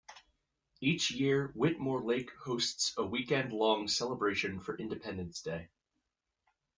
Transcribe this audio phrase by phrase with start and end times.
[0.81, 5.67] Each year Whitmore Lake hosts a weekend-long celebration for Independence Day.